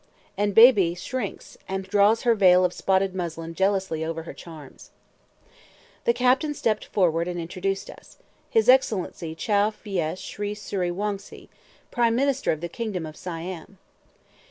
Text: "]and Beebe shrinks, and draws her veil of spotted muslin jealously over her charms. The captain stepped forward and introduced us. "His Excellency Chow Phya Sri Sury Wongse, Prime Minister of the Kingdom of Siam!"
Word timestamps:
"]and 0.35 0.55
Beebe 0.55 0.95
shrinks, 0.95 1.59
and 1.67 1.83
draws 1.83 2.23
her 2.23 2.33
veil 2.33 2.65
of 2.65 2.73
spotted 2.73 3.13
muslin 3.13 3.53
jealously 3.53 4.03
over 4.03 4.23
her 4.23 4.33
charms. 4.33 4.89
The 6.05 6.13
captain 6.15 6.55
stepped 6.55 6.85
forward 6.85 7.27
and 7.27 7.39
introduced 7.39 7.87
us. 7.87 8.17
"His 8.49 8.67
Excellency 8.67 9.35
Chow 9.35 9.69
Phya 9.69 10.15
Sri 10.17 10.55
Sury 10.55 10.91
Wongse, 10.91 11.49
Prime 11.91 12.15
Minister 12.15 12.51
of 12.51 12.61
the 12.61 12.67
Kingdom 12.67 13.05
of 13.05 13.15
Siam!" 13.15 13.77